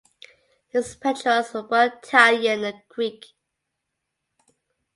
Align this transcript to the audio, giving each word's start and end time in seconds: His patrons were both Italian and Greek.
His 0.69 0.95
patrons 0.95 1.53
were 1.53 1.61
both 1.61 1.99
Italian 2.03 2.63
and 2.63 2.81
Greek. 2.89 3.23